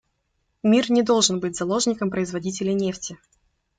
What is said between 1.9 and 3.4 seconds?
производителей нефти.